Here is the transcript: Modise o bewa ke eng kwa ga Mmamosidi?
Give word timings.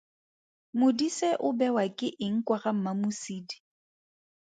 Modise 0.79 1.29
o 1.47 1.49
bewa 1.59 1.85
ke 1.97 2.07
eng 2.25 2.37
kwa 2.45 2.57
ga 2.63 2.71
Mmamosidi? 2.75 3.57